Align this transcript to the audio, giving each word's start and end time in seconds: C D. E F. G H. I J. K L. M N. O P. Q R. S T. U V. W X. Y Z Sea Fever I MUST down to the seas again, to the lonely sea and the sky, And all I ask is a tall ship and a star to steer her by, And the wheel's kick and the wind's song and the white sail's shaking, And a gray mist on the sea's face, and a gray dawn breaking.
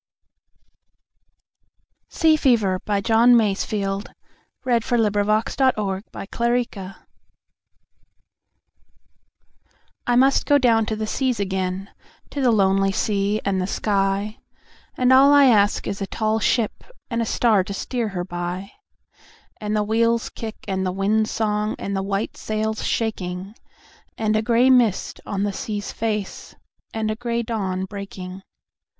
C 2.09 2.35
D. 2.35 2.49
E 2.49 2.53
F. 2.55 2.59
G 2.59 2.65
H. 2.65 2.69
I 2.89 3.01
J. 3.01 3.01
K 3.03 3.13
L. 3.13 3.19
M 3.21 3.39
N. 3.39 3.51
O 3.51 3.53
P. 3.53 3.65
Q 3.69 3.85
R. 3.85 4.01
S 4.65 4.89
T. 4.89 4.95
U 4.95 5.03
V. 5.03 5.11
W 5.11 5.37
X. 5.37 5.57
Y 5.59 5.71
Z 5.73 5.75
Sea 5.77 5.79
Fever 6.07 6.97
I 10.07 10.15
MUST 10.15 10.45
down 10.59 10.85
to 10.87 10.95
the 10.95 11.05
seas 11.05 11.39
again, 11.39 11.91
to 12.31 12.41
the 12.41 12.49
lonely 12.49 12.91
sea 12.91 13.41
and 13.45 13.61
the 13.61 13.67
sky, 13.67 14.39
And 14.97 15.13
all 15.13 15.31
I 15.31 15.45
ask 15.45 15.85
is 15.85 16.01
a 16.01 16.07
tall 16.07 16.39
ship 16.39 16.83
and 17.11 17.21
a 17.21 17.23
star 17.27 17.63
to 17.63 17.71
steer 17.71 18.07
her 18.07 18.25
by, 18.25 18.71
And 19.57 19.75
the 19.75 19.83
wheel's 19.83 20.29
kick 20.31 20.55
and 20.67 20.83
the 20.83 20.91
wind's 20.91 21.29
song 21.29 21.75
and 21.77 21.95
the 21.95 22.01
white 22.01 22.35
sail's 22.37 22.83
shaking, 22.83 23.53
And 24.17 24.35
a 24.35 24.41
gray 24.41 24.71
mist 24.71 25.21
on 25.27 25.43
the 25.43 25.53
sea's 25.53 25.91
face, 25.93 26.55
and 26.91 27.11
a 27.11 27.15
gray 27.15 27.43
dawn 27.43 27.85
breaking. 27.85 28.41